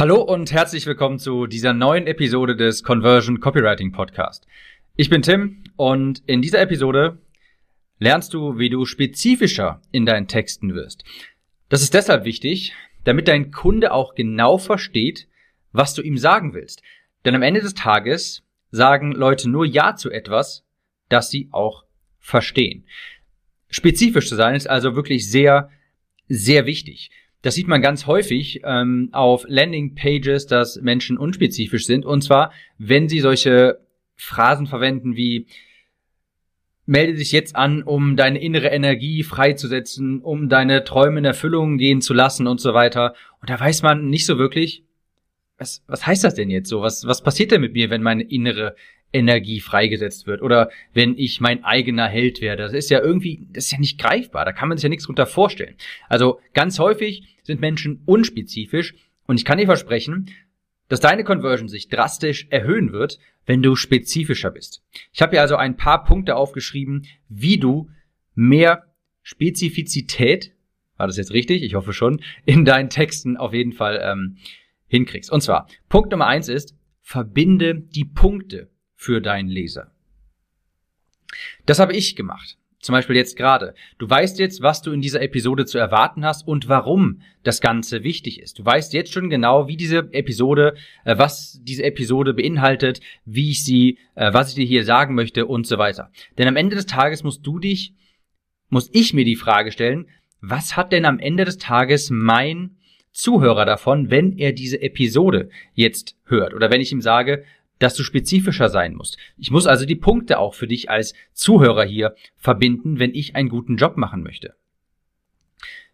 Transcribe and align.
Hallo 0.00 0.22
und 0.22 0.50
herzlich 0.50 0.86
willkommen 0.86 1.18
zu 1.18 1.46
dieser 1.46 1.74
neuen 1.74 2.06
Episode 2.06 2.56
des 2.56 2.82
Conversion 2.82 3.38
Copywriting 3.38 3.92
Podcast. 3.92 4.46
Ich 4.96 5.10
bin 5.10 5.20
Tim 5.20 5.62
und 5.76 6.22
in 6.24 6.40
dieser 6.40 6.62
Episode 6.62 7.18
lernst 7.98 8.32
du, 8.32 8.56
wie 8.56 8.70
du 8.70 8.86
spezifischer 8.86 9.82
in 9.92 10.06
deinen 10.06 10.26
Texten 10.26 10.72
wirst. 10.74 11.04
Das 11.68 11.82
ist 11.82 11.92
deshalb 11.92 12.24
wichtig, 12.24 12.72
damit 13.04 13.28
dein 13.28 13.50
Kunde 13.50 13.92
auch 13.92 14.14
genau 14.14 14.56
versteht, 14.56 15.28
was 15.70 15.92
du 15.92 16.00
ihm 16.00 16.16
sagen 16.16 16.54
willst. 16.54 16.80
Denn 17.26 17.34
am 17.34 17.42
Ende 17.42 17.60
des 17.60 17.74
Tages 17.74 18.42
sagen 18.70 19.12
Leute 19.12 19.50
nur 19.50 19.66
Ja 19.66 19.96
zu 19.96 20.10
etwas, 20.10 20.64
das 21.10 21.28
sie 21.28 21.50
auch 21.52 21.84
verstehen. 22.18 22.86
Spezifisch 23.68 24.30
zu 24.30 24.36
sein 24.36 24.54
ist 24.54 24.66
also 24.66 24.96
wirklich 24.96 25.30
sehr, 25.30 25.68
sehr 26.26 26.64
wichtig. 26.64 27.10
Das 27.42 27.54
sieht 27.54 27.68
man 27.68 27.80
ganz 27.80 28.06
häufig 28.06 28.60
ähm, 28.64 29.08
auf 29.12 29.44
Landing-Pages, 29.48 30.46
dass 30.46 30.80
Menschen 30.80 31.16
unspezifisch 31.16 31.86
sind. 31.86 32.04
Und 32.04 32.22
zwar, 32.22 32.52
wenn 32.78 33.08
sie 33.08 33.20
solche 33.20 33.80
Phrasen 34.16 34.66
verwenden 34.66 35.16
wie 35.16 35.46
melde 36.90 37.14
dich 37.14 37.30
jetzt 37.30 37.54
an, 37.54 37.84
um 37.84 38.16
deine 38.16 38.40
innere 38.40 38.66
Energie 38.66 39.22
freizusetzen, 39.22 40.20
um 40.22 40.48
deine 40.48 40.82
Träume 40.82 41.20
in 41.20 41.24
Erfüllung 41.24 41.78
gehen 41.78 42.00
zu 42.00 42.12
lassen 42.12 42.48
und 42.48 42.60
so 42.60 42.74
weiter. 42.74 43.14
Und 43.40 43.48
da 43.48 43.60
weiß 43.60 43.82
man 43.82 44.08
nicht 44.08 44.26
so 44.26 44.38
wirklich, 44.38 44.82
was, 45.56 45.84
was 45.86 46.04
heißt 46.04 46.24
das 46.24 46.34
denn 46.34 46.50
jetzt 46.50 46.68
so? 46.68 46.82
Was, 46.82 47.06
was 47.06 47.22
passiert 47.22 47.52
denn 47.52 47.60
mit 47.60 47.74
mir, 47.74 47.90
wenn 47.90 48.02
meine 48.02 48.24
innere 48.24 48.74
Energie 49.12 49.60
freigesetzt 49.60 50.26
wird 50.26 50.42
oder 50.42 50.70
wenn 50.92 51.16
ich 51.16 51.40
mein 51.40 51.64
eigener 51.64 52.06
Held 52.06 52.40
werde. 52.40 52.62
Das 52.62 52.72
ist 52.72 52.90
ja 52.90 53.00
irgendwie, 53.00 53.46
das 53.52 53.66
ist 53.66 53.72
ja 53.72 53.78
nicht 53.78 53.98
greifbar, 53.98 54.44
da 54.44 54.52
kann 54.52 54.68
man 54.68 54.78
sich 54.78 54.84
ja 54.84 54.88
nichts 54.88 55.06
drunter 55.06 55.26
vorstellen. 55.26 55.76
Also 56.08 56.40
ganz 56.54 56.78
häufig 56.78 57.36
sind 57.42 57.60
Menschen 57.60 58.02
unspezifisch 58.06 58.94
und 59.26 59.38
ich 59.38 59.44
kann 59.44 59.58
dir 59.58 59.66
versprechen, 59.66 60.30
dass 60.88 61.00
deine 61.00 61.24
Conversion 61.24 61.68
sich 61.68 61.88
drastisch 61.88 62.46
erhöhen 62.50 62.92
wird, 62.92 63.18
wenn 63.46 63.62
du 63.62 63.76
spezifischer 63.76 64.50
bist. 64.50 64.82
Ich 65.12 65.22
habe 65.22 65.32
hier 65.32 65.40
also 65.40 65.56
ein 65.56 65.76
paar 65.76 66.04
Punkte 66.04 66.36
aufgeschrieben, 66.36 67.06
wie 67.28 67.58
du 67.58 67.90
mehr 68.34 68.84
Spezifizität, 69.22 70.54
war 70.96 71.06
das 71.06 71.16
jetzt 71.16 71.32
richtig? 71.32 71.62
Ich 71.62 71.74
hoffe 71.74 71.92
schon, 71.92 72.20
in 72.44 72.64
deinen 72.64 72.90
Texten 72.90 73.36
auf 73.36 73.54
jeden 73.54 73.72
Fall 73.72 74.00
ähm, 74.02 74.36
hinkriegst. 74.86 75.30
Und 75.30 75.40
zwar, 75.42 75.68
Punkt 75.88 76.10
Nummer 76.10 76.26
eins 76.26 76.48
ist, 76.48 76.74
verbinde 77.00 77.74
die 77.74 78.04
Punkte 78.04 78.70
für 79.00 79.22
deinen 79.22 79.48
Leser. 79.48 79.90
Das 81.64 81.78
habe 81.78 81.94
ich 81.94 82.16
gemacht. 82.16 82.58
Zum 82.80 82.92
Beispiel 82.92 83.16
jetzt 83.16 83.34
gerade. 83.34 83.74
Du 83.96 84.08
weißt 84.08 84.38
jetzt, 84.38 84.60
was 84.60 84.82
du 84.82 84.92
in 84.92 85.00
dieser 85.00 85.22
Episode 85.22 85.64
zu 85.64 85.78
erwarten 85.78 86.22
hast 86.22 86.46
und 86.46 86.68
warum 86.68 87.22
das 87.42 87.62
Ganze 87.62 88.04
wichtig 88.04 88.42
ist. 88.42 88.58
Du 88.58 88.64
weißt 88.64 88.92
jetzt 88.92 89.10
schon 89.10 89.30
genau, 89.30 89.68
wie 89.68 89.78
diese 89.78 90.10
Episode, 90.12 90.74
äh, 91.06 91.16
was 91.16 91.60
diese 91.62 91.84
Episode 91.84 92.34
beinhaltet, 92.34 93.00
wie 93.24 93.50
ich 93.50 93.64
sie, 93.64 93.98
äh, 94.16 94.34
was 94.34 94.50
ich 94.50 94.56
dir 94.56 94.66
hier 94.66 94.84
sagen 94.84 95.14
möchte 95.14 95.46
und 95.46 95.66
so 95.66 95.78
weiter. 95.78 96.12
Denn 96.36 96.46
am 96.46 96.56
Ende 96.56 96.76
des 96.76 96.84
Tages 96.84 97.24
musst 97.24 97.46
du 97.46 97.58
dich, 97.58 97.94
muss 98.68 98.90
ich 98.92 99.14
mir 99.14 99.24
die 99.24 99.36
Frage 99.36 99.72
stellen, 99.72 100.08
was 100.42 100.76
hat 100.76 100.92
denn 100.92 101.06
am 101.06 101.18
Ende 101.18 101.46
des 101.46 101.56
Tages 101.56 102.10
mein 102.10 102.76
Zuhörer 103.12 103.64
davon, 103.64 104.10
wenn 104.10 104.36
er 104.36 104.52
diese 104.52 104.82
Episode 104.82 105.48
jetzt 105.72 106.16
hört? 106.26 106.52
Oder 106.52 106.70
wenn 106.70 106.82
ich 106.82 106.92
ihm 106.92 107.00
sage, 107.00 107.44
dass 107.80 107.94
du 107.94 108.04
spezifischer 108.04 108.68
sein 108.68 108.94
musst. 108.94 109.16
Ich 109.36 109.50
muss 109.50 109.66
also 109.66 109.84
die 109.84 109.96
Punkte 109.96 110.38
auch 110.38 110.54
für 110.54 110.68
dich 110.68 110.88
als 110.88 111.14
Zuhörer 111.32 111.84
hier 111.84 112.14
verbinden, 112.36 113.00
wenn 113.00 113.14
ich 113.14 113.34
einen 113.34 113.48
guten 113.48 113.76
Job 113.76 113.96
machen 113.96 114.22
möchte. 114.22 114.54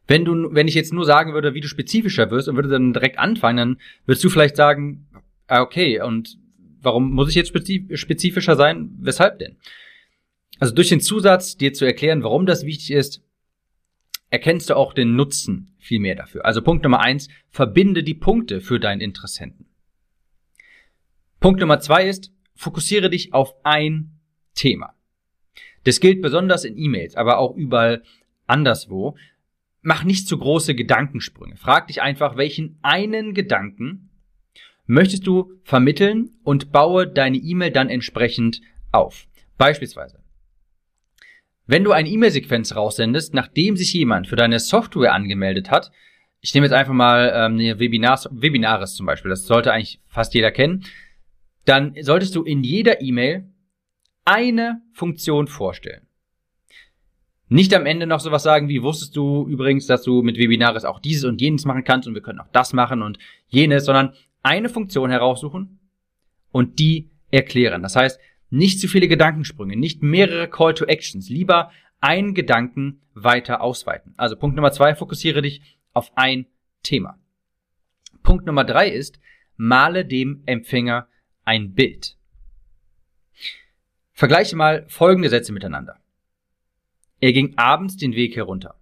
Wenn 0.06 0.24
du, 0.24 0.54
wenn 0.54 0.68
ich 0.68 0.74
jetzt 0.74 0.92
nur 0.92 1.04
sagen 1.04 1.32
würde, 1.32 1.54
wie 1.54 1.60
du 1.60 1.68
spezifischer 1.68 2.30
wirst 2.30 2.48
und 2.48 2.56
würde 2.56 2.68
dann 2.68 2.92
direkt 2.92 3.18
anfangen, 3.18 3.56
dann 3.56 3.80
würdest 4.04 4.24
du 4.24 4.28
vielleicht 4.28 4.56
sagen, 4.56 5.06
ah, 5.46 5.62
okay, 5.62 6.00
und 6.00 6.38
warum 6.82 7.12
muss 7.12 7.28
ich 7.28 7.34
jetzt 7.34 7.48
spezifischer 7.48 8.56
sein? 8.56 8.90
Weshalb 9.00 9.38
denn? 9.38 9.56
Also 10.58 10.74
durch 10.74 10.88
den 10.88 11.00
Zusatz, 11.00 11.56
dir 11.56 11.72
zu 11.72 11.84
erklären, 11.84 12.22
warum 12.22 12.46
das 12.46 12.64
wichtig 12.64 12.92
ist, 12.92 13.22
erkennst 14.30 14.70
du 14.70 14.76
auch 14.76 14.92
den 14.92 15.14
Nutzen 15.14 15.74
viel 15.78 16.00
mehr 16.00 16.16
dafür. 16.16 16.44
Also 16.44 16.62
Punkt 16.62 16.82
Nummer 16.82 17.00
eins, 17.00 17.28
verbinde 17.48 18.02
die 18.02 18.14
Punkte 18.14 18.60
für 18.60 18.80
deinen 18.80 19.00
Interessenten. 19.00 19.66
Punkt 21.40 21.60
Nummer 21.60 21.80
zwei 21.80 22.08
ist, 22.08 22.32
fokussiere 22.54 23.10
dich 23.10 23.32
auf 23.32 23.54
ein 23.62 24.18
Thema. 24.54 24.94
Das 25.84 26.00
gilt 26.00 26.22
besonders 26.22 26.64
in 26.64 26.76
E-Mails, 26.76 27.14
aber 27.14 27.38
auch 27.38 27.54
überall 27.54 28.02
anderswo. 28.46 29.16
Mach 29.82 30.02
nicht 30.02 30.26
zu 30.26 30.36
große 30.36 30.74
Gedankensprünge. 30.74 31.56
Frag 31.56 31.86
dich 31.86 32.02
einfach, 32.02 32.36
welchen 32.36 32.78
einen 32.82 33.34
Gedanken 33.34 34.10
möchtest 34.86 35.26
du 35.26 35.52
vermitteln 35.62 36.30
und 36.42 36.72
baue 36.72 37.06
deine 37.06 37.36
E-Mail 37.36 37.70
dann 37.70 37.88
entsprechend 37.88 38.60
auf. 38.90 39.26
Beispielsweise, 39.58 40.20
wenn 41.66 41.84
du 41.84 41.92
eine 41.92 42.08
E-Mail-Sequenz 42.08 42.74
raussendest, 42.76 43.34
nachdem 43.34 43.76
sich 43.76 43.92
jemand 43.92 44.28
für 44.28 44.36
deine 44.36 44.60
Software 44.60 45.12
angemeldet 45.12 45.70
hat, 45.70 45.90
ich 46.40 46.54
nehme 46.54 46.66
jetzt 46.66 46.74
einfach 46.74 46.92
mal 46.92 47.32
ähm, 47.34 47.58
Webinars, 47.58 48.28
Webinaris 48.30 48.94
zum 48.94 49.06
Beispiel, 49.06 49.30
das 49.30 49.46
sollte 49.46 49.72
eigentlich 49.72 50.00
fast 50.06 50.34
jeder 50.34 50.52
kennen, 50.52 50.84
dann 51.66 51.94
solltest 52.00 52.34
du 52.34 52.42
in 52.42 52.62
jeder 52.62 53.02
E-Mail 53.02 53.52
eine 54.24 54.82
Funktion 54.92 55.46
vorstellen. 55.46 56.06
Nicht 57.48 57.74
am 57.74 57.86
Ende 57.86 58.06
noch 58.06 58.20
sowas 58.20 58.42
sagen 58.42 58.68
wie, 58.68 58.82
wusstest 58.82 59.14
du 59.14 59.46
übrigens, 59.46 59.86
dass 59.86 60.02
du 60.02 60.22
mit 60.22 60.36
Webinaris 60.36 60.84
auch 60.84 60.98
dieses 60.98 61.24
und 61.24 61.40
jenes 61.40 61.64
machen 61.64 61.84
kannst 61.84 62.08
und 62.08 62.14
wir 62.14 62.22
können 62.22 62.40
auch 62.40 62.50
das 62.52 62.72
machen 62.72 63.02
und 63.02 63.18
jenes, 63.46 63.84
sondern 63.84 64.14
eine 64.42 64.68
Funktion 64.68 65.10
heraussuchen 65.10 65.78
und 66.50 66.78
die 66.78 67.10
erklären. 67.30 67.82
Das 67.82 67.94
heißt, 67.94 68.18
nicht 68.50 68.80
zu 68.80 68.88
viele 68.88 69.08
Gedankensprünge, 69.08 69.76
nicht 69.76 70.02
mehrere 70.02 70.48
Call 70.48 70.74
to 70.74 70.86
Actions, 70.86 71.28
lieber 71.28 71.70
einen 72.00 72.34
Gedanken 72.34 73.00
weiter 73.14 73.60
ausweiten. 73.60 74.14
Also 74.16 74.36
Punkt 74.36 74.56
Nummer 74.56 74.72
zwei, 74.72 74.94
fokussiere 74.94 75.42
dich 75.42 75.62
auf 75.92 76.12
ein 76.16 76.46
Thema. 76.82 77.18
Punkt 78.22 78.46
Nummer 78.46 78.64
drei 78.64 78.88
ist, 78.88 79.20
male 79.56 80.04
dem 80.04 80.42
Empfänger 80.46 81.08
ein 81.46 81.72
Bild. 81.72 82.16
Vergleiche 84.12 84.56
mal 84.56 84.84
folgende 84.88 85.30
Sätze 85.30 85.52
miteinander. 85.52 86.00
Er 87.20 87.32
ging 87.32 87.56
abends 87.56 87.96
den 87.96 88.14
Weg 88.14 88.36
herunter. 88.36 88.78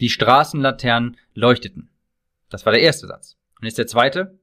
Die 0.00 0.08
Straßenlaternen 0.08 1.18
leuchteten. 1.34 1.90
Das 2.48 2.64
war 2.64 2.72
der 2.72 2.82
erste 2.82 3.06
Satz. 3.06 3.36
Und 3.58 3.66
jetzt 3.66 3.78
der 3.78 3.86
zweite. 3.86 4.38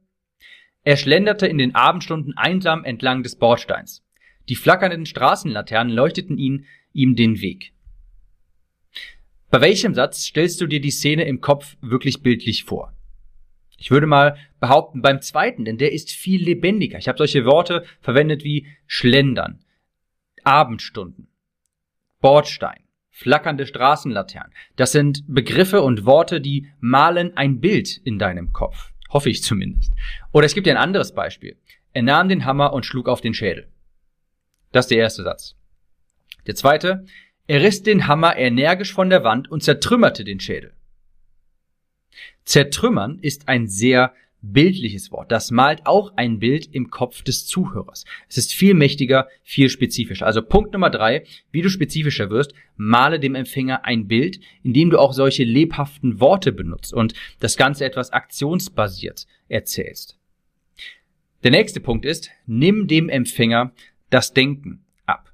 Er 0.84 0.98
schlenderte 0.98 1.48
in 1.48 1.58
den 1.58 1.76
Abendstunden 1.76 2.38
einsam 2.38 2.84
entlang 2.84 3.24
des 3.24 3.38
Bordsteins. 3.38 4.04
Die 4.50 4.56
flackernden 4.56 5.06
Straßenlaternen 5.06 5.94
leuchteten 5.94 6.38
ihn, 6.38 6.66
ihm 6.92 7.16
den 7.16 7.42
Weg. 7.42 7.74
Bei 9.50 9.62
welchem 9.62 9.94
Satz 9.94 10.24
stellst 10.24 10.60
du 10.62 10.68
dir 10.68 10.82
die 10.82 10.92
Szene 10.92 11.24
im 11.24 11.42
Kopf 11.42 11.78
wirklich 11.82 12.22
bildlich 12.22 12.66
vor? 12.66 12.94
Ich 13.80 13.92
würde 13.92 14.08
mal 14.08 14.38
behaupten, 14.60 15.02
beim 15.02 15.22
zweiten, 15.22 15.66
denn 15.66 15.78
der 15.78 15.94
ist 15.94 16.12
viel 16.12 16.44
lebendiger. 16.44 16.98
Ich 16.98 17.08
habe 17.08 17.18
solche 17.18 17.46
Worte 17.46 17.86
verwendet 18.02 18.44
wie 18.44 18.68
Schlendern, 18.86 19.60
Abendstunden, 20.44 21.30
Bordstein, 22.20 22.84
flackernde 23.10 23.66
Straßenlaternen. 23.66 24.54
Das 24.76 24.92
sind 24.92 25.24
Begriffe 25.28 25.82
und 25.82 26.06
Worte, 26.06 26.42
die 26.42 26.68
malen 26.80 27.36
ein 27.38 27.60
Bild 27.60 27.98
in 27.98 28.20
deinem 28.20 28.52
Kopf. 28.52 28.92
Hoffe 29.10 29.30
ich 29.30 29.44
zumindest. 29.44 29.94
Oder 30.32 30.46
es 30.46 30.54
gibt 30.54 30.68
ja 30.68 30.74
ein 30.74 30.82
anderes 30.82 31.14
Beispiel. 31.14 31.58
Er 31.94 32.04
nahm 32.04 32.30
den 32.30 32.46
Hammer 32.46 32.74
und 32.74 32.86
schlug 32.86 33.08
auf 33.08 33.22
den 33.22 33.34
Schädel. 33.34 33.68
Das 34.72 34.86
ist 34.86 34.92
der 34.92 35.00
erste 35.00 35.24
Satz. 35.24 35.56
Der 36.46 36.56
zweite, 36.56 37.06
er 37.48 37.62
riss 37.62 37.82
den 37.82 38.08
Hammer 38.08 38.38
energisch 38.38 38.94
von 38.94 39.10
der 39.10 39.24
Wand 39.24 39.50
und 39.50 39.64
zertrümmerte 39.64 40.24
den 40.24 40.40
Schädel. 40.40 40.74
Zertrümmern 42.46 43.19
ist 43.22 43.47
ein 43.47 43.68
sehr 43.68 44.13
bildliches 44.41 45.12
Wort. 45.12 45.31
Das 45.31 45.51
malt 45.51 45.86
auch 45.86 46.13
ein 46.16 46.39
Bild 46.39 46.74
im 46.74 46.89
Kopf 46.89 47.21
des 47.24 47.45
Zuhörers. 47.45 48.06
Es 48.30 48.38
ist 48.38 48.54
viel 48.54 48.74
mächtiger, 48.74 49.27
viel 49.44 49.69
spezifischer. 49.69 50.25
Also 50.25 50.42
Punkt 50.42 50.74
Nummer 50.74 50.89
drei, 50.89 51.25
wie 51.51 51.62
du 51.62 51.69
spezifischer 51.69 52.30
wirst, 52.30 52.54
male 52.77 53.19
dem 53.19 53.36
Empfänger 53.36 53.86
ein 53.86 54.07
Bild, 54.07 54.39
indem 54.63 54.89
du 54.89 54.98
auch 54.98 55.13
solche 55.13 55.44
lebhaften 55.44 56.19
Worte 56.19 56.51
benutzt 56.51 56.94
und 56.94 57.13
das 57.39 57.57
Ganze 57.57 57.86
etwas 57.86 58.12
aktionsbasiert 58.12 59.27
erzählst. 59.50 60.18
Der 61.44 61.51
nächste 61.51 61.80
Punkt 61.80 62.06
ist, 62.06 62.31
nimm 62.45 62.88
dem 62.88 63.10
Empfänger 63.10 63.72
das 64.10 64.33
Denken 64.33 64.83
ab. 65.06 65.33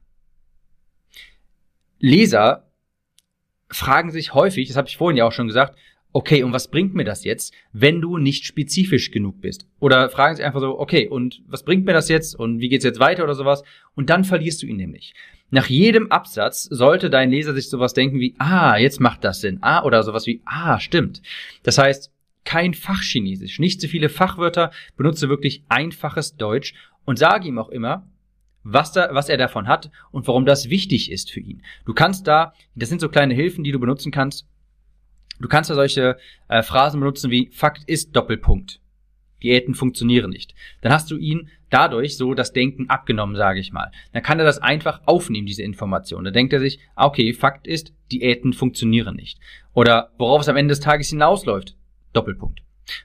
Leser 1.99 2.69
fragen 3.69 4.11
sich 4.11 4.33
häufig, 4.33 4.67
das 4.67 4.77
habe 4.77 4.87
ich 4.87 4.97
vorhin 4.97 5.17
ja 5.17 5.25
auch 5.25 5.31
schon 5.31 5.47
gesagt, 5.47 5.77
okay, 6.15 6.43
und 6.43 6.53
was 6.53 6.69
bringt 6.69 6.95
mir 6.95 7.03
das 7.03 7.25
jetzt, 7.25 7.53
wenn 7.73 7.99
du 7.99 8.17
nicht 8.17 8.45
spezifisch 8.45 9.11
genug 9.11 9.41
bist? 9.41 9.67
Oder 9.81 10.09
fragen 10.09 10.37
sie 10.37 10.45
einfach 10.45 10.61
so, 10.61 10.79
okay, 10.79 11.09
und 11.09 11.41
was 11.45 11.63
bringt 11.63 11.85
mir 11.85 11.91
das 11.91 12.07
jetzt 12.07 12.39
und 12.39 12.61
wie 12.61 12.69
geht's 12.69 12.85
jetzt 12.85 13.01
weiter 13.01 13.25
oder 13.25 13.35
sowas? 13.35 13.63
Und 13.95 14.09
dann 14.09 14.23
verlierst 14.23 14.63
du 14.63 14.65
ihn 14.65 14.77
nämlich. 14.77 15.13
Nach 15.49 15.67
jedem 15.67 16.09
Absatz 16.13 16.63
sollte 16.63 17.09
dein 17.09 17.31
Leser 17.31 17.53
sich 17.53 17.69
sowas 17.69 17.93
denken 17.93 18.21
wie, 18.21 18.33
ah, 18.39 18.77
jetzt 18.77 19.01
macht 19.01 19.25
das 19.25 19.41
Sinn, 19.41 19.57
ah, 19.59 19.83
oder 19.83 20.03
sowas 20.03 20.25
wie, 20.25 20.41
ah, 20.45 20.79
stimmt. 20.79 21.21
Das 21.63 21.77
heißt, 21.77 22.13
kein 22.45 22.73
Fachchinesisch, 22.73 23.59
nicht 23.59 23.81
zu 23.81 23.89
viele 23.89 24.07
Fachwörter, 24.07 24.71
benutze 24.95 25.27
wirklich 25.27 25.65
einfaches 25.67 26.37
Deutsch 26.37 26.75
und 27.03 27.19
sage 27.19 27.49
ihm 27.49 27.59
auch 27.59 27.69
immer, 27.69 28.07
was, 28.63 28.93
da, 28.93 29.09
was 29.11 29.27
er 29.27 29.37
davon 29.37 29.67
hat 29.67 29.91
und 30.11 30.27
warum 30.27 30.45
das 30.45 30.69
wichtig 30.69 31.11
ist 31.11 31.29
für 31.29 31.41
ihn. 31.41 31.61
Du 31.85 31.93
kannst 31.93 32.25
da, 32.25 32.53
das 32.73 32.87
sind 32.87 33.01
so 33.01 33.09
kleine 33.09 33.33
Hilfen, 33.33 33.65
die 33.65 33.73
du 33.73 33.79
benutzen 33.81 34.13
kannst. 34.13 34.47
Du 35.39 35.47
kannst 35.47 35.69
da 35.69 35.75
solche 35.75 36.17
äh, 36.47 36.63
Phrasen 36.63 36.99
benutzen 36.99 37.31
wie 37.31 37.49
Fakt 37.51 37.83
ist 37.85 38.15
Doppelpunkt. 38.15 38.79
Diäten 39.43 39.75
funktionieren 39.75 40.31
nicht. 40.31 40.55
Dann 40.81 40.91
hast 40.91 41.11
du 41.11 41.17
ihn 41.17 41.49
dadurch 41.69 42.17
so 42.17 42.33
das 42.33 42.53
Denken 42.53 42.89
abgenommen, 42.89 43.35
sage 43.35 43.59
ich 43.59 43.71
mal. 43.71 43.91
Dann 44.13 44.23
kann 44.23 44.39
er 44.39 44.45
das 44.45 44.59
einfach 44.59 45.01
aufnehmen, 45.05 45.45
diese 45.45 45.61
Information. 45.63 46.23
Dann 46.23 46.33
denkt 46.33 46.53
er 46.53 46.59
sich, 46.59 46.79
ah, 46.95 47.05
okay, 47.05 47.33
Fakt 47.33 47.67
ist, 47.67 47.93
Diäten 48.11 48.53
funktionieren 48.53 49.15
nicht. 49.15 49.39
Oder 49.73 50.11
worauf 50.17 50.41
es 50.41 50.49
am 50.49 50.55
Ende 50.55 50.71
des 50.71 50.79
Tages 50.79 51.09
hinausläuft. 51.09 51.75
Doppelpunkt. 52.13 52.61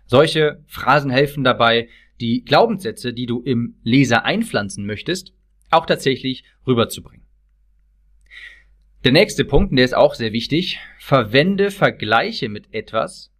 Solche 0.07 0.63
Phrasen 0.67 1.11
helfen 1.11 1.43
dabei, 1.43 1.89
die 2.21 2.45
Glaubenssätze, 2.45 3.13
die 3.13 3.27
du 3.27 3.41
im 3.41 3.77
Leser 3.83 4.25
einpflanzen 4.25 4.87
möchtest, 4.87 5.33
auch 5.71 5.87
tatsächlich 5.87 6.45
rüberzubringen. 6.67 7.27
Der 9.05 9.13
nächste 9.13 9.47
Punkt, 9.47 9.71
und 9.71 9.77
der 9.77 9.87
ist 9.87 9.97
auch 9.97 10.15
sehr 10.15 10.33
wichtig, 10.33 10.79
verwende 11.01 11.71
Vergleiche 11.71 12.51
mit 12.51 12.75
etwas, 12.75 13.33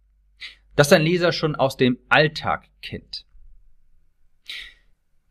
das 0.75 0.89
dein 0.89 1.03
Leser 1.03 1.31
schon 1.31 1.55
aus 1.55 1.77
dem 1.77 1.99
Alltag 2.09 2.67
kennt. 2.81 3.25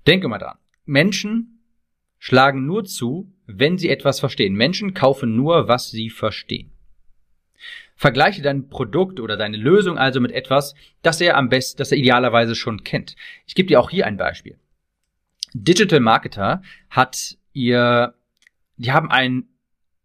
Denke 0.07 0.29
mal 0.29 0.39
dran. 0.39 0.57
Menschen 0.85 1.61
schlagen 2.19 2.67
nur 2.67 2.85
zu, 2.85 3.35
wenn 3.47 3.79
sie 3.79 3.91
etwas 3.91 4.21
verstehen. 4.21 4.55
Menschen 4.55 4.95
kaufen 4.95 5.35
nur, 5.35 5.67
was 5.67 5.91
sie 5.91 6.09
verstehen. 6.09 6.71
Vergleiche 7.97 8.43
dein 8.43 8.69
Produkt 8.69 9.19
oder 9.19 9.37
deine 9.37 9.57
Lösung 9.57 9.99
also 9.99 10.21
mit 10.21 10.31
etwas, 10.31 10.75
das 11.03 11.21
er 11.21 11.37
am 11.37 11.49
besten, 11.49 11.79
das 11.79 11.91
er 11.91 11.99
idealerweise 11.99 12.55
schon 12.55 12.85
kennt. 12.85 13.17
Ich 13.45 13.57
gebe 13.57 13.67
dir 13.67 13.81
auch 13.81 13.91
hier 13.91 14.07
ein 14.07 14.17
Beispiel. 14.17 14.57
Digital 15.53 16.01
Marketer 16.01 16.63
hat 16.91 17.37
ihr, 17.53 18.15
die 18.77 18.93
haben 18.93 19.11
ein, 19.11 19.49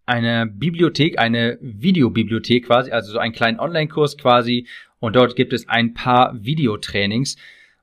eine 0.06 0.46
Bibliothek, 0.46 1.20
eine 1.20 1.58
Videobibliothek 1.62 2.66
quasi, 2.66 2.92
also 2.92 3.14
so 3.14 3.20
einen 3.20 3.34
kleinen 3.34 3.60
Online-Kurs 3.60 4.18
quasi, 4.18 4.68
und 5.00 5.16
dort 5.16 5.36
gibt 5.36 5.54
es 5.54 5.68
ein 5.68 5.94
paar 5.94 6.34
Videotrainings 6.44 7.38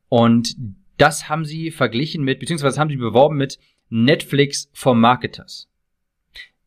und 0.08 0.56
das 0.98 1.28
haben 1.28 1.44
sie 1.44 1.70
verglichen 1.70 2.24
mit, 2.24 2.40
beziehungsweise 2.40 2.80
haben 2.80 2.90
sie 2.90 2.96
beworben 2.96 3.36
mit 3.36 3.58
Netflix 3.90 4.70
for 4.72 4.94
Marketers. 4.94 5.68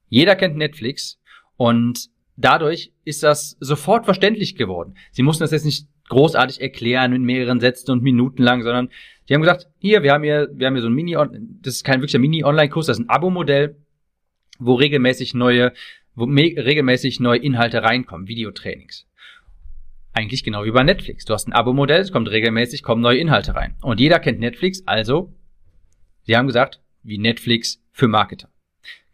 Jeder 0.10 0.36
kennt 0.36 0.58
Netflix 0.58 1.20
und 1.58 2.10
dadurch 2.38 2.92
ist 3.04 3.24
das 3.24 3.58
sofort 3.60 4.06
verständlich 4.06 4.56
geworden. 4.56 4.96
Sie 5.12 5.24
mussten 5.24 5.44
das 5.44 5.52
jetzt 5.52 5.66
nicht 5.66 5.88
großartig 6.10 6.62
erklären 6.62 7.12
mit 7.12 7.22
mehreren 7.22 7.60
Sätzen 7.60 7.92
und 7.92 8.04
Minuten 8.04 8.44
lang, 8.44 8.62
sondern 8.62 8.90
die 9.28 9.34
haben 9.34 9.42
gesagt, 9.42 9.68
hier, 9.80 10.04
wir 10.04 10.14
haben 10.14 10.24
hier, 10.24 10.50
wir 10.54 10.68
haben 10.68 10.76
hier 10.76 10.84
so 10.84 10.90
ein 10.90 10.94
Mini, 10.94 11.18
das 11.62 11.76
ist 11.76 11.84
kein 11.84 12.02
wirklicher 12.02 12.20
Mini-Online-Kurs, 12.20 12.86
das 12.86 13.00
ist 13.00 13.06
ein 13.06 13.10
Abo-Modell, 13.10 13.76
wo 14.60 14.76
regelmäßig 14.76 15.34
neue, 15.34 15.74
wo 16.16 16.26
regelmäßig 16.26 17.20
neue 17.20 17.40
Inhalte 17.40 17.84
reinkommen, 17.84 18.28
Videotrainings. 18.28 19.08
Eigentlich 20.14 20.44
genau 20.44 20.64
wie 20.64 20.72
bei 20.72 20.84
Netflix. 20.84 21.26
Du 21.26 21.34
hast 21.34 21.48
ein 21.48 21.54
Abo-Modell, 21.54 22.00
es 22.00 22.12
kommt 22.12 22.30
regelmäßig, 22.30 22.84
kommen 22.84 23.02
neue 23.02 23.18
Inhalte 23.18 23.54
rein. 23.54 23.76
Und 23.82 24.00
jeder 24.00 24.20
kennt 24.20 24.40
Netflix, 24.40 24.84
also, 24.86 25.34
sie 26.24 26.38
haben 26.38 26.48
gesagt, 26.48 26.82
wie 27.04 27.18
Netflix 27.18 27.84
für 27.92 28.08
Marketer. 28.08 28.50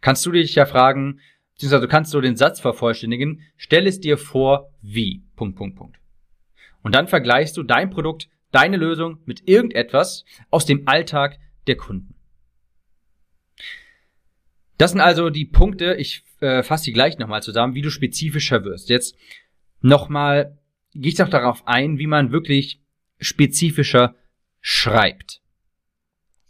Kannst 0.00 0.24
du 0.24 0.32
dich 0.32 0.54
ja 0.54 0.64
fragen, 0.64 1.20
beziehungsweise 1.54 1.82
du 1.82 1.88
kannst 1.88 2.10
so 2.12 2.20
den 2.20 2.36
Satz 2.36 2.60
vervollständigen, 2.60 3.42
stell 3.56 3.86
es 3.86 4.00
dir 4.00 4.16
vor, 4.16 4.70
wie, 4.80 5.22
Punkt, 5.36 5.56
Punkt, 5.56 5.76
Punkt. 5.76 5.98
Und 6.82 6.94
dann 6.94 7.08
vergleichst 7.08 7.56
du 7.56 7.62
dein 7.62 7.90
Produkt 7.90 8.28
deine 8.52 8.76
Lösung 8.76 9.18
mit 9.24 9.48
irgendetwas 9.48 10.24
aus 10.50 10.66
dem 10.66 10.86
Alltag 10.86 11.38
der 11.66 11.76
Kunden. 11.76 12.14
Das 14.82 14.90
sind 14.90 15.00
also 15.00 15.30
die 15.30 15.44
Punkte, 15.44 15.94
ich 15.94 16.24
äh, 16.40 16.64
fasse 16.64 16.86
die 16.86 16.92
gleich 16.92 17.16
nochmal 17.16 17.40
zusammen, 17.40 17.76
wie 17.76 17.82
du 17.82 17.90
spezifischer 17.90 18.64
wirst. 18.64 18.88
Jetzt 18.88 19.16
nochmal, 19.80 20.58
gehe 20.92 21.10
ich 21.10 21.14
doch 21.14 21.28
darauf 21.28 21.68
ein, 21.68 21.98
wie 21.98 22.08
man 22.08 22.32
wirklich 22.32 22.80
spezifischer 23.20 24.16
schreibt. 24.60 25.40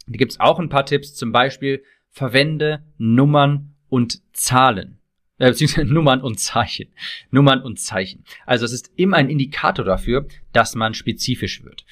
Da 0.07 0.17
gibt's 0.17 0.39
auch 0.39 0.57
ein 0.57 0.69
paar 0.69 0.87
Tipps, 0.87 1.13
zum 1.13 1.31
Beispiel 1.31 1.83
verwende 2.09 2.83
Nummern 2.97 3.75
und 3.87 4.23
Zahlen 4.35 4.97
äh, 5.37 5.49
beziehungsweise 5.49 5.85
Nummern 5.93 6.21
und 6.21 6.39
Zeichen. 6.39 6.91
Nummern 7.29 7.61
und 7.61 7.79
Zeichen. 7.79 8.23
Also 8.47 8.65
es 8.65 8.71
ist 8.71 8.93
immer 8.95 9.17
ein 9.17 9.29
Indikator 9.29 9.85
dafür, 9.85 10.27
dass 10.53 10.73
man 10.73 10.95
spezifisch 10.95 11.63
wird. 11.63 11.85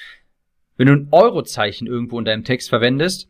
Wenn 0.76 0.88
du 0.88 0.94
ein 0.94 1.08
Eurozeichen 1.12 1.86
irgendwo 1.86 2.18
in 2.18 2.26
deinem 2.26 2.46
Text 2.46 2.70
verwendest, 2.70 3.30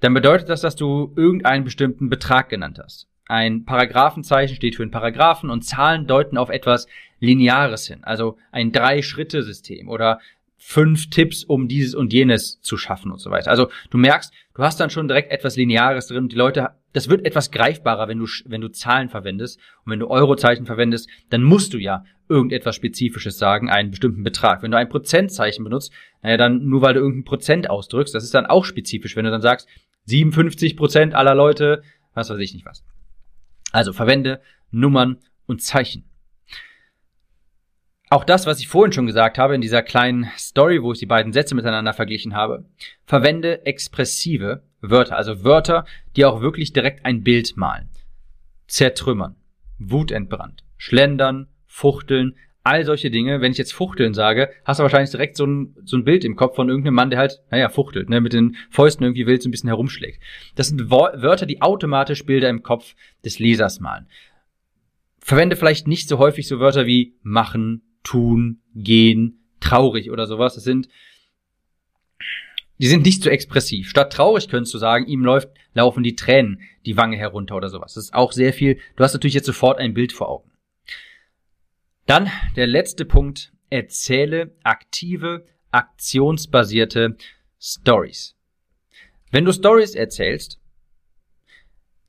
dann 0.00 0.14
bedeutet 0.14 0.48
das, 0.48 0.60
dass 0.60 0.76
du 0.76 1.12
irgendeinen 1.16 1.64
bestimmten 1.64 2.08
Betrag 2.08 2.48
genannt 2.48 2.78
hast. 2.82 3.08
Ein 3.26 3.64
Paragraphenzeichen 3.64 4.56
steht 4.56 4.76
für 4.76 4.82
einen 4.82 4.90
Paragraphen 4.90 5.50
und 5.50 5.62
Zahlen 5.62 6.06
deuten 6.06 6.38
auf 6.38 6.48
etwas 6.48 6.86
Lineares 7.20 7.86
hin, 7.86 8.04
also 8.04 8.38
ein 8.52 8.72
Drei-Schritte-System 8.72 9.88
oder 9.88 10.20
fünf 10.56 11.10
Tipps, 11.10 11.44
um 11.44 11.68
dieses 11.68 11.94
und 11.94 12.12
jenes 12.12 12.60
zu 12.60 12.76
schaffen 12.76 13.12
und 13.12 13.18
so 13.18 13.30
weiter. 13.30 13.50
Also 13.50 13.68
du 13.90 13.98
merkst, 13.98 14.32
du 14.54 14.62
hast 14.62 14.80
dann 14.80 14.90
schon 14.90 15.08
direkt 15.08 15.30
etwas 15.30 15.56
Lineares 15.56 16.06
drin 16.06 16.24
und 16.24 16.32
die 16.32 16.36
Leute 16.36 16.70
das 16.92 17.08
wird 17.08 17.24
etwas 17.24 17.50
greifbarer, 17.50 18.08
wenn 18.08 18.18
du, 18.18 18.26
wenn 18.46 18.60
du 18.60 18.68
Zahlen 18.68 19.08
verwendest. 19.08 19.60
Und 19.84 19.92
wenn 19.92 20.00
du 20.00 20.08
Eurozeichen 20.08 20.66
verwendest, 20.66 21.08
dann 21.30 21.42
musst 21.42 21.74
du 21.74 21.78
ja 21.78 22.04
irgendetwas 22.28 22.76
Spezifisches 22.76 23.38
sagen, 23.38 23.70
einen 23.70 23.90
bestimmten 23.90 24.22
Betrag. 24.22 24.62
Wenn 24.62 24.70
du 24.70 24.78
ein 24.78 24.88
Prozentzeichen 24.88 25.64
benutzt, 25.64 25.92
naja, 26.22 26.36
dann 26.36 26.66
nur 26.66 26.82
weil 26.82 26.94
du 26.94 27.00
irgendein 27.00 27.24
Prozent 27.24 27.70
ausdrückst, 27.70 28.14
das 28.14 28.24
ist 28.24 28.34
dann 28.34 28.46
auch 28.46 28.64
spezifisch, 28.64 29.16
wenn 29.16 29.24
du 29.24 29.30
dann 29.30 29.42
sagst, 29.42 29.68
57 30.08 30.76
Prozent 30.76 31.14
aller 31.14 31.34
Leute, 31.34 31.82
was 32.14 32.30
weiß 32.30 32.38
ich 32.38 32.54
nicht 32.54 32.66
was. 32.66 32.82
Also 33.72 33.92
verwende 33.92 34.40
Nummern 34.70 35.18
und 35.46 35.62
Zeichen. 35.62 36.04
Auch 38.10 38.24
das, 38.24 38.46
was 38.46 38.58
ich 38.58 38.68
vorhin 38.68 38.92
schon 38.92 39.06
gesagt 39.06 39.36
habe, 39.36 39.54
in 39.54 39.60
dieser 39.60 39.82
kleinen 39.82 40.30
Story, 40.38 40.82
wo 40.82 40.92
ich 40.92 40.98
die 40.98 41.06
beiden 41.06 41.34
Sätze 41.34 41.54
miteinander 41.54 41.92
verglichen 41.92 42.34
habe, 42.34 42.64
verwende 43.04 43.66
expressive 43.66 44.62
Wörter, 44.80 45.16
also 45.16 45.44
Wörter, 45.44 45.84
die 46.16 46.24
auch 46.24 46.40
wirklich 46.40 46.72
direkt 46.72 47.04
ein 47.04 47.22
Bild 47.22 47.56
malen. 47.58 47.90
Zertrümmern, 48.66 49.36
wutentbrannt, 49.78 50.64
schlendern, 50.78 51.48
fuchteln, 51.66 52.36
all 52.68 52.84
solche 52.84 53.10
Dinge. 53.10 53.40
Wenn 53.40 53.52
ich 53.52 53.58
jetzt 53.58 53.72
fuchteln 53.72 54.12
sage, 54.14 54.50
hast 54.64 54.78
du 54.78 54.82
wahrscheinlich 54.82 55.10
direkt 55.10 55.36
so 55.36 55.46
ein, 55.46 55.74
so 55.84 55.96
ein 55.96 56.04
Bild 56.04 56.24
im 56.24 56.36
Kopf 56.36 56.56
von 56.56 56.68
irgendeinem 56.68 56.94
Mann, 56.94 57.10
der 57.10 57.18
halt, 57.18 57.40
naja, 57.50 57.68
fuchtelt, 57.70 58.10
ne, 58.10 58.20
mit 58.20 58.34
den 58.34 58.56
Fäusten 58.70 59.04
irgendwie 59.04 59.26
wild 59.26 59.42
so 59.42 59.48
ein 59.48 59.50
bisschen 59.50 59.68
herumschlägt. 59.68 60.22
Das 60.54 60.68
sind 60.68 60.90
Wörter, 60.90 61.46
die 61.46 61.62
automatisch 61.62 62.26
Bilder 62.26 62.50
im 62.50 62.62
Kopf 62.62 62.94
des 63.24 63.38
Lesers 63.38 63.80
malen. 63.80 64.06
Verwende 65.18 65.56
vielleicht 65.56 65.88
nicht 65.88 66.08
so 66.08 66.18
häufig 66.18 66.46
so 66.46 66.60
Wörter 66.60 66.86
wie 66.86 67.14
machen, 67.22 67.82
tun, 68.02 68.60
gehen, 68.74 69.40
traurig 69.60 70.10
oder 70.10 70.26
sowas. 70.26 70.54
Das 70.54 70.64
sind 70.64 70.88
die 72.80 72.86
sind 72.86 73.04
nicht 73.04 73.24
so 73.24 73.30
expressiv. 73.30 73.90
Statt 73.90 74.12
traurig 74.12 74.48
könntest 74.48 74.72
du 74.72 74.78
sagen, 74.78 75.06
ihm 75.06 75.24
läuft, 75.24 75.48
laufen 75.74 76.04
die 76.04 76.14
Tränen 76.14 76.60
die 76.86 76.96
Wange 76.96 77.16
herunter 77.16 77.56
oder 77.56 77.70
sowas. 77.70 77.94
Das 77.94 78.04
ist 78.04 78.14
auch 78.14 78.30
sehr 78.30 78.52
viel. 78.52 78.78
Du 78.94 79.02
hast 79.02 79.14
natürlich 79.14 79.34
jetzt 79.34 79.46
sofort 79.46 79.78
ein 79.78 79.94
Bild 79.94 80.12
vor 80.12 80.28
Augen. 80.28 80.48
Dann 82.08 82.30
der 82.56 82.66
letzte 82.66 83.04
Punkt. 83.04 83.52
Erzähle 83.68 84.56
aktive, 84.64 85.44
aktionsbasierte 85.70 87.18
Stories. 87.60 88.34
Wenn 89.30 89.44
du 89.44 89.52
Stories 89.52 89.94
erzählst, 89.94 90.58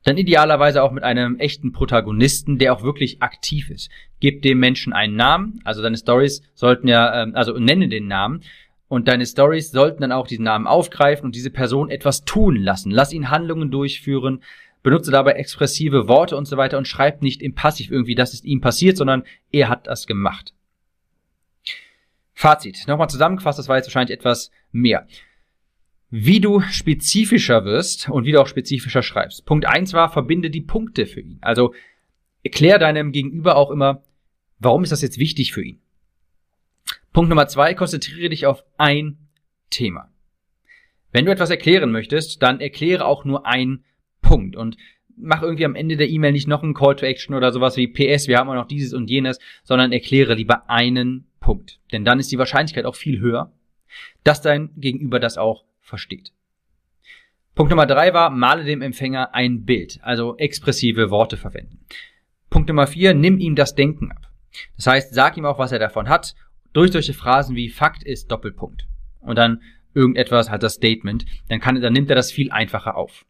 dann 0.06 0.18
idealerweise 0.18 0.84
auch 0.84 0.94
mit 0.94 1.04
einem 1.04 1.38
echten 1.38 1.74
Protagonisten, 1.74 2.58
der 2.58 2.72
auch 2.72 2.82
wirklich 2.82 3.22
aktiv 3.22 3.70
ist. 3.70 3.90
Gib 4.22 4.42
dem 4.42 4.60
Menschen 4.60 4.94
einen 4.94 5.18
Namen, 5.18 5.60
also 5.66 5.82
deine 5.82 5.98
Stories 5.98 6.44
sollten 6.56 6.88
ja, 6.88 7.22
ähm, 7.22 7.36
also 7.36 7.60
nenne 7.60 7.90
den 7.90 8.08
Namen 8.08 8.44
und 8.88 9.10
deine 9.10 9.26
Stories 9.26 9.70
sollten 9.70 10.00
dann 10.00 10.14
auch 10.14 10.28
diesen 10.28 10.46
Namen 10.46 10.66
aufgreifen 10.66 11.26
und 11.26 11.36
diese 11.36 11.52
Person 11.52 11.90
etwas 11.90 12.24
tun 12.24 12.56
lassen. 12.56 12.90
Lass 12.90 13.12
ihn 13.12 13.30
Handlungen 13.30 13.70
durchführen, 13.70 14.44
benutze 14.84 15.12
dabei 15.12 15.34
expressive 15.34 16.08
Worte 16.08 16.38
und 16.38 16.46
so 16.46 16.58
weiter 16.58 16.78
und 16.78 16.88
schreib 16.88 17.22
nicht 17.22 17.42
im 17.42 17.56
Passiv 17.56 17.92
irgendwie, 17.92 18.16
das 18.16 18.34
ist 18.34 18.46
ihm 18.46 18.62
passiert, 18.62 18.98
sondern 18.98 19.24
er 19.52 19.70
hat 19.70 19.88
das 19.88 20.08
gemacht. 20.08 20.54
Fazit. 22.34 22.88
Nochmal 22.88 23.10
zusammengefasst, 23.10 23.60
das 23.60 23.68
war 23.68 23.76
jetzt 23.76 23.88
wahrscheinlich 23.88 24.18
etwas 24.18 24.52
mehr. 24.72 25.06
Wie 26.10 26.40
du 26.40 26.62
spezifischer 26.62 27.66
wirst 27.66 28.10
und 28.10 28.26
wie 28.26 28.32
du 28.32 28.42
auch 28.42 28.48
spezifischer 28.48 29.04
schreibst. 29.04 29.46
Punkt 29.46 29.66
eins 29.66 29.94
war, 29.94 30.10
verbinde 30.10 30.50
die 30.50 30.62
Punkte 30.62 31.06
für 31.06 31.20
ihn. 31.20 31.38
Also 31.42 31.74
erklär 32.42 32.80
deinem 32.80 33.12
Gegenüber 33.12 33.58
auch 33.58 33.72
immer, 33.72 34.04
warum 34.58 34.84
ist 34.84 34.92
das 34.92 35.02
jetzt 35.02 35.20
wichtig 35.20 35.52
für 35.52 35.64
ihn? 35.64 35.82
Punkt 37.12 37.30
Nummer 37.30 37.48
zwei, 37.48 37.74
konzentriere 37.74 38.30
dich 38.30 38.46
auf 38.46 38.64
ein 38.78 39.18
Thema. 39.70 40.10
Wenn 41.12 41.26
du 41.26 41.32
etwas 41.32 41.50
erklären 41.50 41.92
möchtest, 41.92 42.42
dann 42.42 42.62
erkläre 42.62 43.06
auch 43.06 43.26
nur 43.26 43.46
ein 43.46 43.84
Punkt 44.22 44.56
und 44.56 44.78
mach 45.16 45.42
irgendwie 45.42 45.66
am 45.66 45.76
Ende 45.76 45.98
der 45.98 46.10
E-Mail 46.10 46.32
nicht 46.32 46.48
noch 46.48 46.64
einen 46.64 46.74
Call 46.74 46.96
to 46.96 47.06
Action 47.06 47.36
oder 47.36 47.52
sowas 47.52 47.78
wie 47.78 47.88
PS, 47.88 48.28
wir 48.28 48.38
haben 48.38 48.50
auch 48.50 48.56
noch 48.56 48.68
dieses 48.68 48.94
und 48.94 49.10
jenes, 49.10 49.40
sondern 49.64 49.92
erkläre 49.92 50.34
lieber 50.34 50.70
einen 50.70 51.28
Punkt. 51.40 51.80
Denn 51.92 52.06
dann 52.06 52.20
ist 52.20 52.32
die 52.32 52.38
Wahrscheinlichkeit 52.38 52.86
auch 52.86 52.96
viel 52.96 53.20
höher, 53.20 53.52
dass 54.24 54.42
dein 54.42 54.70
Gegenüber 54.78 55.20
das 55.20 55.38
auch 55.38 55.66
versteht. 55.82 56.32
Punkt 57.56 57.72
Nummer 57.72 57.86
drei 57.86 58.14
war, 58.14 58.30
male 58.30 58.64
dem 58.64 58.82
Empfänger 58.82 59.34
ein 59.34 59.66
Bild, 59.66 60.00
also 60.02 60.38
expressive 60.38 61.10
Worte 61.10 61.36
verwenden. 61.36 61.80
Punkt 62.50 62.70
Nummer 62.70 62.88
vier, 62.88 63.14
nimm 63.14 63.38
ihm 63.38 63.56
das 63.56 63.76
Denken 63.76 64.12
ab. 64.12 64.32
Das 64.78 64.88
heißt, 64.88 65.14
sag 65.14 65.38
ihm 65.38 65.46
auch, 65.46 65.60
was 65.60 65.72
er 65.72 65.80
davon 65.80 66.08
hat, 66.08 66.36
durch 66.74 66.92
solche 66.92 67.14
Phrasen 67.14 67.56
wie 67.56 67.70
Fakt 67.70 68.04
ist 68.04 68.32
Doppelpunkt. 68.32 68.88
Und 69.20 69.38
dann 69.38 69.62
irgendetwas 69.94 70.50
hat 70.50 70.64
das 70.64 70.76
Statement, 70.76 71.26
dann 71.50 71.60
kann, 71.60 71.82
dann 71.82 71.94
nimmt 71.94 72.10
er 72.10 72.16
das 72.16 72.32
viel 72.32 72.52
einfacher 72.52 72.96
auf. 72.96 73.26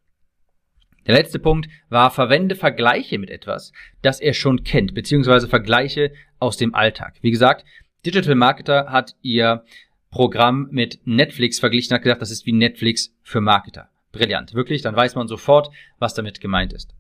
Der 1.08 1.16
letzte 1.16 1.40
Punkt 1.40 1.70
war, 1.90 2.12
verwende 2.12 2.56
Vergleiche 2.56 3.18
mit 3.18 3.30
etwas, 3.30 3.72
das 4.02 4.20
er 4.20 4.34
schon 4.34 4.64
kennt, 4.64 4.94
beziehungsweise 4.94 5.48
Vergleiche 5.48 6.12
aus 6.40 6.58
dem 6.58 6.76
Alltag. 6.76 7.16
Wie 7.22 7.32
gesagt, 7.32 7.66
Digital 8.06 8.36
Marketer 8.36 8.92
hat 8.92 9.16
ihr 9.22 9.64
Programm 10.12 10.68
mit 10.72 11.00
Netflix 11.06 11.60
verglichen, 11.60 11.94
hat 11.94 12.04
gesagt, 12.04 12.22
das 12.22 12.32
ist 12.32 12.46
wie 12.46 12.54
Netflix 12.54 13.14
für 13.22 13.42
Marketer. 13.42 13.90
Brillant. 14.12 14.54
Wirklich, 14.54 14.82
dann 14.82 14.96
weiß 14.96 15.16
man 15.16 15.28
sofort, 15.28 15.70
was 16.00 16.14
damit 16.14 16.42
gemeint 16.42 16.74
ist. 16.74 16.96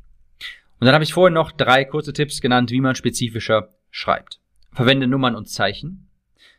Und 0.79 0.85
dann 0.85 0.93
habe 0.93 1.03
ich 1.03 1.13
vorhin 1.13 1.33
noch 1.33 1.51
drei 1.51 1.83
kurze 1.85 2.13
Tipps 2.13 2.41
genannt, 2.41 2.71
wie 2.71 2.81
man 2.81 2.95
spezifischer 2.95 3.69
schreibt. 3.89 4.39
Verwende 4.71 5.07
Nummern 5.07 5.35
und 5.35 5.49
Zeichen. 5.49 6.07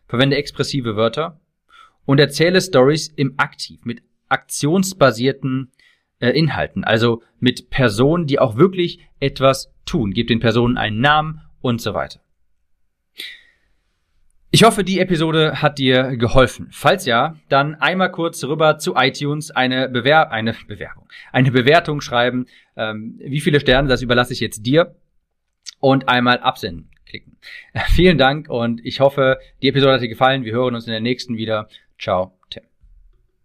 Verwende 0.09 0.37
expressive 0.37 0.97
Wörter. 0.97 1.41
Und 2.05 2.19
erzähle 2.19 2.61
Stories 2.61 3.09
im 3.09 3.35
Aktiv 3.37 3.85
mit 3.85 4.03
aktionsbasierten 4.29 5.71
äh, 6.21 6.31
Inhalten. 6.31 6.85
Also 6.85 7.23
mit 7.39 7.71
Personen, 7.71 8.27
die 8.27 8.39
auch 8.39 8.57
wirklich 8.57 9.01
etwas 9.19 9.73
tun. 9.85 10.13
Gib 10.13 10.29
den 10.29 10.41
Personen 10.41 10.79
einen 10.79 11.01
Namen 11.01 11.43
und 11.61 11.81
so 11.81 11.95
weiter. 11.95 12.21
Ich 14.53 14.65
hoffe, 14.65 14.83
die 14.83 14.99
Episode 14.99 15.63
hat 15.63 15.79
dir 15.79 16.17
geholfen. 16.17 16.69
Falls 16.73 17.07
ja, 17.07 17.37
dann 17.49 17.77
einmal 17.77 18.11
kurz 18.11 18.43
rüber 18.43 18.79
zu 18.79 18.97
iTunes 18.97 19.53
eine, 19.53 19.89
Bewer 19.89 20.33
eine 20.33 20.57
Bewerbung, 20.67 21.09
eine 21.33 21.53
Bewertung 21.53 22.01
schreiben. 22.01 22.47
Ähm, 22.77 23.15
wie 23.23 23.41
viele 23.41 23.61
Sterne, 23.61 23.89
das 23.89 24.03
überlasse 24.03 24.33
ich 24.33 24.41
jetzt 24.41 24.67
dir. 24.67 24.97
Und 25.79 26.09
einmal 26.09 26.39
absenden 26.39 26.91
klicken. 27.07 27.37
Vielen 27.91 28.19
Dank 28.19 28.49
und 28.49 28.85
ich 28.85 28.99
hoffe, 29.01 29.39
die 29.63 29.69
Episode 29.69 29.95
hat 29.95 30.03
dir 30.03 30.09
gefallen. 30.09 30.45
Wir 30.45 30.53
hören 30.53 30.75
uns 30.75 30.87
in 30.87 30.93
der 30.93 31.01
nächsten 31.01 31.37
wieder. 31.37 31.69
Ciao, 31.99 32.33
Tim. 32.51 32.70